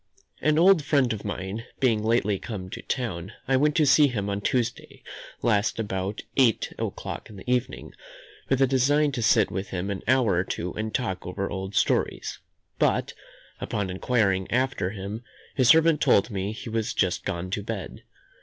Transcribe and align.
An 0.41 0.57
old 0.57 0.83
friend 0.83 1.13
of 1.13 1.23
mine 1.23 1.63
being 1.79 2.03
lately 2.03 2.39
come 2.39 2.71
to 2.71 2.81
town, 2.81 3.33
I 3.47 3.55
went 3.55 3.75
to 3.75 3.85
see 3.85 4.07
him 4.07 4.31
on 4.31 4.41
Tuesday 4.41 5.03
last 5.43 5.77
about 5.77 6.23
eight 6.35 6.73
o'clock 6.79 7.29
in 7.29 7.35
the 7.35 7.47
evening, 7.47 7.93
with 8.49 8.63
a 8.63 8.65
design 8.65 9.11
to 9.11 9.21
sit 9.21 9.51
with 9.51 9.67
him 9.69 9.91
an 9.91 10.01
hour 10.07 10.33
or 10.33 10.43
two 10.43 10.73
and 10.73 10.91
talk 10.91 11.27
over 11.27 11.51
old 11.51 11.75
stories; 11.75 12.39
but, 12.79 13.13
upon 13.59 13.91
inquiring 13.91 14.49
after 14.49 14.89
him, 14.89 15.23
his 15.53 15.67
servant 15.69 16.01
told 16.01 16.31
me 16.31 16.51
he 16.51 16.67
was 16.71 16.95
just 16.95 17.23
gone 17.23 17.51
to 17.51 17.61
bed. 17.61 18.01